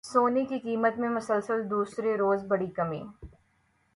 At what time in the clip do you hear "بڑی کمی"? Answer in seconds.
2.47-3.01